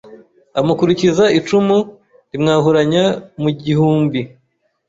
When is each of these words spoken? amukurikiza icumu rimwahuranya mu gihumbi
amukurikiza 0.59 1.25
icumu 1.39 1.77
rimwahuranya 2.31 3.03
mu 3.41 3.49
gihumbi 3.63 4.19